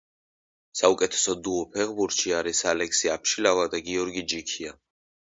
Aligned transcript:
საუკეთესო 0.79 1.33
დუო 1.47 1.59
ფეხბურთში 1.75 2.33
არის 2.37 2.61
ალექსი 2.71 3.11
აბშილავა 3.17 3.67
და 3.75 3.83
გიორგი 3.91 4.25
ჯიქია 4.33 4.73